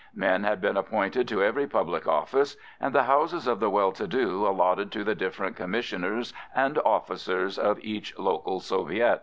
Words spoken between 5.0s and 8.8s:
the different Commissioners and officers of each local